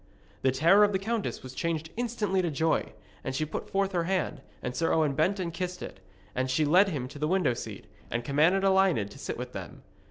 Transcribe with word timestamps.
The 0.41 0.49
terror 0.51 0.83
of 0.83 0.93
the 0.93 0.97
countess 0.97 1.43
was 1.43 1.53
changed 1.53 1.91
instantly 1.95 2.39
into 2.39 2.49
joy, 2.49 2.93
and 3.23 3.35
she 3.35 3.45
put 3.45 3.69
forth 3.69 3.91
her 3.91 4.05
hand, 4.05 4.41
and 4.63 4.75
Sir 4.75 4.91
Owen 4.91 5.13
bent 5.13 5.39
and 5.39 5.53
kissed 5.53 5.83
it, 5.83 5.99
and 6.33 6.49
she 6.49 6.65
led 6.65 6.89
him 6.89 7.07
to 7.09 7.19
the 7.19 7.27
window 7.27 7.53
seat, 7.53 7.85
and 8.09 8.25
commanded 8.25 8.63
Elined 8.63 9.11
to 9.11 9.19
sit 9.19 9.37
with 9.37 9.53
them. 9.53 9.83